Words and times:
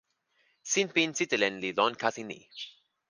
sinpin 0.71 1.11
sitelen 1.17 1.55
li 1.63 1.69
lon 1.77 1.93
kasi 2.01 2.23
ni. 2.29 2.39